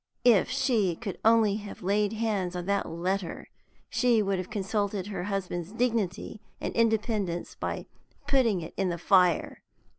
If 0.25 0.49
she 0.49 0.95
could 0.95 1.19
only 1.23 1.57
have 1.57 1.83
laid 1.83 2.13
hands 2.13 2.55
on 2.55 2.65
that 2.65 2.89
letter, 2.89 3.47
she 3.87 4.23
would 4.23 4.39
have 4.39 4.49
consulted 4.49 5.05
her 5.05 5.25
husband's 5.25 5.71
dignity 5.73 6.41
and 6.59 6.73
independence 6.73 7.53
by 7.53 7.85
putting 8.25 8.61
it 8.61 8.73
in 8.77 8.89
the 8.89 8.97
fire! 8.97 9.61